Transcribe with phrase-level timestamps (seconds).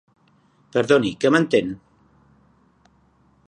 [0.75, 1.67] Perdoni, que mentén?